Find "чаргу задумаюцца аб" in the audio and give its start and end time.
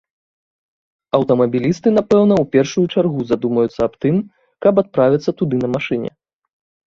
2.97-3.93